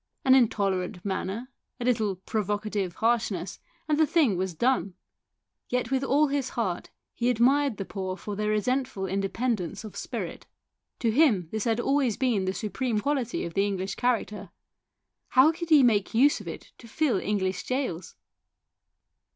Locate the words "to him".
11.01-11.49